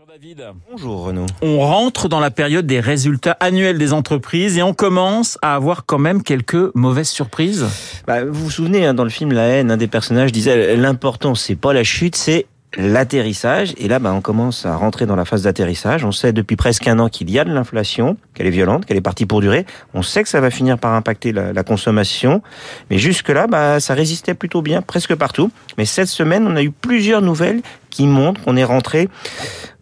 Bonjour 0.00 0.14
David. 0.14 0.46
Bonjour 0.70 1.04
Renaud. 1.04 1.26
On 1.42 1.58
rentre 1.58 2.08
dans 2.08 2.20
la 2.20 2.30
période 2.30 2.64
des 2.64 2.80
résultats 2.80 3.36
annuels 3.38 3.76
des 3.76 3.92
entreprises 3.92 4.56
et 4.56 4.62
on 4.62 4.72
commence 4.72 5.36
à 5.42 5.54
avoir 5.54 5.84
quand 5.84 5.98
même 5.98 6.22
quelques 6.22 6.74
mauvaises 6.74 7.10
surprises. 7.10 7.66
Bah, 8.06 8.24
vous 8.24 8.44
vous 8.44 8.50
souvenez, 8.50 8.86
hein, 8.86 8.94
dans 8.94 9.04
le 9.04 9.10
film 9.10 9.32
La 9.32 9.42
haine, 9.42 9.70
un 9.70 9.76
des 9.76 9.88
personnages 9.88 10.32
disait 10.32 10.74
l'important 10.76 11.34
c'est 11.34 11.56
pas 11.56 11.74
la 11.74 11.84
chute, 11.84 12.16
c'est 12.16 12.46
l'atterrissage. 12.78 13.74
Et 13.76 13.88
là, 13.88 13.98
bah, 13.98 14.12
on 14.14 14.22
commence 14.22 14.64
à 14.64 14.74
rentrer 14.76 15.04
dans 15.04 15.16
la 15.16 15.24
phase 15.26 15.42
d'atterrissage. 15.42 16.04
On 16.04 16.12
sait 16.12 16.32
depuis 16.32 16.56
presque 16.56 16.86
un 16.86 16.98
an 16.98 17.08
qu'il 17.08 17.30
y 17.30 17.38
a 17.38 17.44
de 17.44 17.52
l'inflation, 17.52 18.16
qu'elle 18.32 18.46
est 18.46 18.50
violente, 18.50 18.86
qu'elle 18.86 18.96
est 18.96 19.02
partie 19.02 19.26
pour 19.26 19.40
durer. 19.40 19.66
On 19.92 20.02
sait 20.02 20.22
que 20.22 20.28
ça 20.28 20.40
va 20.40 20.50
finir 20.50 20.78
par 20.78 20.94
impacter 20.94 21.32
la, 21.32 21.52
la 21.52 21.62
consommation. 21.62 22.42
Mais 22.88 22.96
jusque-là, 22.96 23.48
bah, 23.48 23.80
ça 23.80 23.94
résistait 23.94 24.34
plutôt 24.34 24.62
bien, 24.62 24.80
presque 24.80 25.14
partout. 25.14 25.50
Mais 25.76 25.84
cette 25.84 26.08
semaine, 26.08 26.46
on 26.46 26.56
a 26.56 26.62
eu 26.62 26.70
plusieurs 26.70 27.20
nouvelles 27.22 27.60
qui 27.90 28.06
montrent 28.06 28.42
qu'on 28.42 28.56
est 28.56 28.64
rentré 28.64 29.08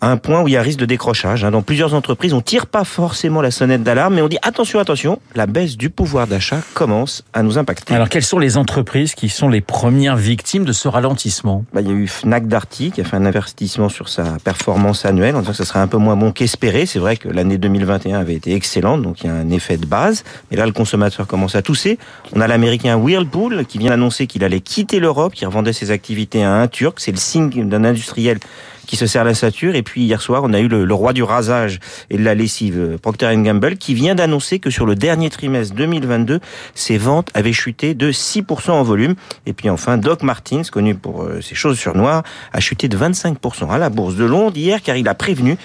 à 0.00 0.10
un 0.10 0.16
point 0.16 0.42
où 0.42 0.48
il 0.48 0.52
y 0.52 0.56
a 0.56 0.62
risque 0.62 0.78
de 0.78 0.86
décrochage. 0.86 1.44
Hein. 1.44 1.50
Dans 1.50 1.62
plusieurs 1.62 1.94
entreprises, 1.94 2.34
on 2.34 2.40
tire 2.40 2.66
pas 2.66 2.84
forcément 2.84 3.40
la 3.40 3.50
sonnette 3.50 3.82
d'alarme, 3.82 4.14
mais 4.14 4.22
on 4.22 4.28
dit 4.28 4.38
attention, 4.42 4.78
attention, 4.78 5.20
la 5.34 5.46
baisse 5.46 5.76
du 5.76 5.90
pouvoir 5.90 6.26
d'achat 6.26 6.60
commence 6.74 7.24
à 7.32 7.42
nous 7.42 7.58
impacter. 7.58 7.94
Alors 7.94 8.08
quelles 8.08 8.24
sont 8.24 8.38
les 8.38 8.56
entreprises 8.56 9.14
qui 9.14 9.28
sont 9.28 9.48
les 9.48 9.60
premières 9.60 10.16
victimes 10.16 10.64
de 10.64 10.72
ce 10.72 10.88
ralentissement? 10.88 11.64
Bah, 11.72 11.80
Il 11.80 11.88
y 11.88 11.90
a 11.90 11.94
eu 11.94 12.06
Fnac 12.06 12.46
Darty 12.46 12.90
qui 12.90 13.00
a 13.00 13.04
fait 13.04 13.16
un 13.16 13.26
investissement 13.26 13.88
sur 13.88 14.08
sa 14.08 14.36
performance 14.44 15.04
annuelle 15.04 15.36
en 15.36 15.40
disant 15.40 15.52
que 15.52 15.58
ça 15.58 15.64
serait 15.64 15.80
un 15.80 15.88
peu 15.88 15.98
moins 15.98 16.16
bon 16.16 16.32
qu'espéré. 16.32 16.86
C'est 16.86 16.98
vrai 16.98 17.16
que 17.16 17.28
l'année 17.28 17.58
2021 17.58 18.18
avait 18.18 18.34
été 18.34 18.54
excellente, 18.54 19.02
donc 19.02 19.22
il 19.22 19.28
y 19.28 19.30
a 19.30 19.34
un 19.34 19.50
effet 19.50 19.76
de 19.76 19.86
base. 19.86 20.24
Mais 20.50 20.56
là, 20.56 20.66
le 20.66 20.72
consommateur 20.72 21.26
commence 21.26 21.54
à 21.54 21.62
tousser. 21.62 21.98
On 22.34 22.40
a 22.40 22.46
l'américain 22.46 22.96
Whirlpool 22.96 23.64
qui 23.66 23.78
vient 23.78 23.90
d'annoncer 23.90 24.26
qu'il 24.26 24.44
allait 24.44 24.60
quitter 24.60 25.00
l'Europe, 25.00 25.34
qui 25.34 25.46
revendait 25.46 25.72
ses 25.72 25.90
activités 25.90 26.44
à 26.44 26.52
un 26.52 26.68
Turc. 26.68 27.00
C'est 27.00 27.12
le 27.12 27.16
signe 27.16 27.68
d'un 27.68 27.84
industriel 27.96 28.38
qui 28.86 28.96
se 28.96 29.06
sert 29.06 29.24
la 29.24 29.34
sature. 29.34 29.74
Et 29.74 29.82
puis 29.82 30.02
hier 30.02 30.22
soir, 30.22 30.42
on 30.44 30.52
a 30.52 30.60
eu 30.60 30.68
le, 30.68 30.94
roi 30.94 31.12
du 31.12 31.22
rasage 31.22 31.80
et 32.10 32.16
de 32.16 32.22
la 32.22 32.34
lessive, 32.34 32.78
euh, 32.78 32.98
Procter 32.98 33.34
Gamble, 33.36 33.76
qui 33.76 33.94
vient 33.94 34.14
d'annoncer 34.14 34.58
que 34.60 34.70
sur 34.70 34.86
le 34.86 34.94
dernier 34.94 35.28
trimestre 35.28 35.74
2022, 35.74 36.40
ses 36.74 36.96
ventes 36.96 37.30
avaient 37.34 37.52
chuté 37.52 37.94
de 37.94 38.12
6% 38.12 38.70
en 38.70 38.82
volume. 38.82 39.16
Et 39.44 39.52
puis 39.52 39.68
enfin, 39.68 39.98
Doc 39.98 40.22
Martens, 40.22 40.70
connu 40.70 40.94
pour 40.94 41.24
euh, 41.24 41.40
ses 41.40 41.54
chaussures 41.54 41.96
noires, 41.96 42.22
a 42.52 42.60
chuté 42.60 42.88
de 42.88 42.96
25% 42.96 43.70
à 43.70 43.78
la 43.78 43.90
bourse 43.90 44.14
de 44.14 44.24
Londres 44.24 44.56
hier, 44.56 44.80
car 44.82 44.96
il 44.96 45.08
a 45.08 45.14
prévenu 45.14 45.56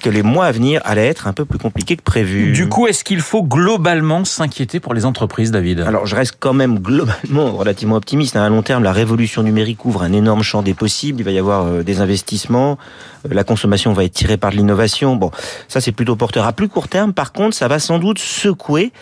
que 0.00 0.10
les 0.10 0.22
mois 0.22 0.46
à 0.46 0.52
venir 0.52 0.80
allaient 0.84 1.06
être 1.06 1.28
un 1.28 1.32
peu 1.32 1.44
plus 1.44 1.58
compliqués 1.58 1.96
que 1.96 2.02
prévu. 2.02 2.52
Du 2.52 2.68
coup, 2.68 2.86
est-ce 2.86 3.04
qu'il 3.04 3.20
faut 3.20 3.42
globalement 3.42 4.24
s'inquiéter 4.24 4.80
pour 4.80 4.94
les 4.94 5.04
entreprises, 5.04 5.50
David? 5.50 5.80
Alors, 5.80 6.06
je 6.06 6.16
reste 6.16 6.36
quand 6.40 6.52
même 6.52 6.78
globalement 6.78 7.52
relativement 7.52 7.96
optimiste. 7.96 8.34
À 8.36 8.48
long 8.48 8.62
terme, 8.62 8.82
la 8.82 8.92
révolution 8.92 9.42
numérique 9.42 9.84
ouvre 9.84 10.02
un 10.02 10.12
énorme 10.12 10.42
champ 10.42 10.62
des 10.62 10.74
possibles. 10.74 11.20
Il 11.20 11.24
va 11.24 11.30
y 11.30 11.38
avoir 11.38 11.66
euh, 11.66 11.82
des 11.82 12.00
investissements. 12.00 12.78
Euh, 13.26 13.34
la 13.34 13.44
consommation 13.44 13.92
va 13.92 14.04
être 14.04 14.12
tirée 14.12 14.36
par 14.36 14.50
l'innovation. 14.50 15.16
Bon, 15.16 15.30
ça, 15.68 15.80
c'est 15.80 15.92
plutôt 15.92 16.16
porteur. 16.16 16.46
À 16.46 16.52
plus 16.52 16.68
court 16.68 16.88
terme, 16.88 17.12
par 17.12 17.32
contre, 17.32 17.54
ça 17.54 17.68
va 17.68 17.78
sans 17.78 17.98
doute 17.98 18.18
secouer. 18.18 18.92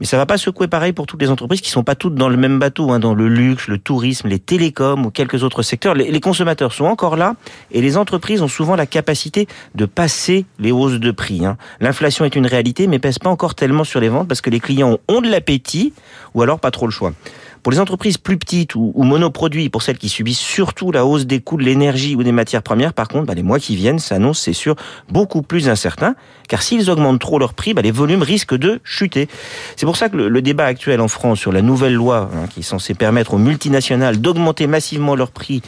Mais 0.00 0.06
ça 0.06 0.16
va 0.16 0.26
pas 0.26 0.36
secouer 0.36 0.68
pareil 0.68 0.92
pour 0.92 1.06
toutes 1.06 1.22
les 1.22 1.30
entreprises 1.30 1.60
qui 1.60 1.70
sont 1.70 1.84
pas 1.84 1.94
toutes 1.94 2.14
dans 2.14 2.28
le 2.28 2.36
même 2.36 2.58
bateau, 2.58 2.90
hein, 2.90 2.98
dans 2.98 3.14
le 3.14 3.28
luxe, 3.28 3.68
le 3.68 3.78
tourisme, 3.78 4.28
les 4.28 4.38
télécoms 4.38 5.06
ou 5.06 5.10
quelques 5.10 5.42
autres 5.44 5.62
secteurs. 5.62 5.94
Les, 5.94 6.10
les 6.10 6.20
consommateurs 6.20 6.72
sont 6.72 6.84
encore 6.84 7.16
là 7.16 7.34
et 7.70 7.80
les 7.80 7.96
entreprises 7.96 8.42
ont 8.42 8.48
souvent 8.48 8.76
la 8.76 8.86
capacité 8.86 9.46
de 9.74 9.86
passer 9.86 10.46
les 10.58 10.72
hausses 10.72 11.00
de 11.00 11.10
prix. 11.10 11.44
Hein. 11.44 11.56
L'inflation 11.80 12.24
est 12.24 12.34
une 12.36 12.46
réalité, 12.46 12.86
mais 12.86 12.98
pèse 12.98 13.18
pas 13.18 13.30
encore 13.30 13.54
tellement 13.54 13.84
sur 13.84 14.00
les 14.00 14.08
ventes 14.08 14.28
parce 14.28 14.40
que 14.40 14.50
les 14.50 14.60
clients 14.60 14.98
ont 15.08 15.20
de 15.20 15.28
l'appétit 15.28 15.92
ou 16.34 16.42
alors 16.42 16.60
pas 16.60 16.70
trop 16.70 16.86
le 16.86 16.92
choix. 16.92 17.12
Pour 17.62 17.72
les 17.72 17.80
entreprises 17.80 18.18
plus 18.18 18.38
petites 18.38 18.74
ou, 18.74 18.92
ou, 18.94 19.04
monoproduits, 19.04 19.68
pour 19.68 19.82
celles 19.82 19.98
qui 19.98 20.08
subissent 20.08 20.38
surtout 20.38 20.92
la 20.92 21.04
hausse 21.04 21.26
des 21.26 21.40
coûts 21.40 21.56
de 21.56 21.62
l'énergie 21.62 22.16
ou 22.16 22.22
des 22.22 22.32
matières 22.32 22.62
premières, 22.62 22.92
par 22.92 23.08
contre, 23.08 23.26
bah, 23.26 23.34
les 23.34 23.42
mois 23.42 23.58
qui 23.58 23.76
viennent 23.76 23.98
s'annoncent, 23.98 24.42
c'est 24.42 24.52
sûr, 24.52 24.76
beaucoup 25.10 25.42
plus 25.42 25.68
incertains, 25.68 26.14
car 26.48 26.62
s'ils 26.62 26.90
augmentent 26.90 27.20
trop 27.20 27.38
leur 27.38 27.54
prix, 27.54 27.74
bah, 27.74 27.82
les 27.82 27.90
volumes 27.90 28.22
risquent 28.22 28.56
de 28.56 28.80
chuter. 28.84 29.28
C'est 29.76 29.86
pour 29.86 29.96
ça 29.96 30.08
que 30.08 30.16
le, 30.16 30.42
débat 30.42 30.66
actuel 30.66 31.00
en 31.00 31.08
France 31.08 31.40
sur 31.40 31.52
la 31.52 31.62
nouvelle 31.62 31.94
loi 31.94 32.30
hein, 32.32 32.46
qui 32.48 32.60
est 32.60 32.62
censée 32.62 32.94
permettre 32.94 33.34
aux 33.34 33.38
multinationales 33.38 34.20
d'augmenter 34.20 34.66
massivement 34.66 35.16
leurs 35.16 35.32
prix 35.32 35.62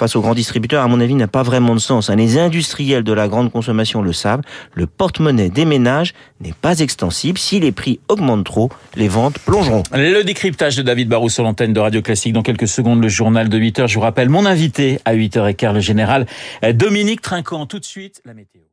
face 0.00 0.16
aux 0.16 0.20
grands 0.20 0.34
distributeurs, 0.34 0.82
à 0.82 0.88
mon 0.88 1.00
avis, 1.00 1.14
n'a 1.14 1.26
pas 1.26 1.42
vraiment 1.42 1.74
de 1.74 1.80
sens. 1.80 2.10
Hein. 2.10 2.16
Les 2.16 2.38
industriels 2.38 3.02
de 3.02 3.12
la 3.12 3.28
grande 3.28 3.52
consommation 3.52 4.02
le 4.02 4.12
savent, 4.12 4.40
le 4.74 4.86
porte-monnaie 4.86 5.50
des 5.50 5.64
ménages 5.64 6.14
n'est 6.40 6.54
pas 6.54 6.78
extensible. 6.78 7.38
Si 7.38 7.60
les 7.60 7.72
prix 7.72 8.00
augmentent 8.08 8.46
trop, 8.46 8.70
les 8.94 9.08
ventes 9.08 9.38
plongeront. 9.38 9.82
Le 9.92 10.22
décryptage 10.22 10.76
de 10.76 10.82
David 10.82 11.08
Barrou 11.08 11.28
sur 11.30 11.44
l'antenne 11.44 11.72
de 11.72 11.80
Radio 11.80 12.02
Classique. 12.02 12.32
Dans 12.32 12.42
quelques 12.42 12.68
secondes, 12.68 13.00
le 13.02 13.08
journal 13.08 13.48
de 13.48 13.58
8h. 13.58 13.88
Je 13.88 13.94
vous 13.94 14.00
rappelle 14.00 14.28
mon 14.28 14.46
invité 14.46 14.98
à 15.04 15.14
8h15, 15.14 15.74
le 15.74 15.80
général 15.80 16.26
Dominique 16.74 17.22
Trinquant. 17.22 17.66
Tout 17.66 17.78
de 17.78 17.84
suite, 17.84 18.20
la 18.24 18.34
météo. 18.34 18.69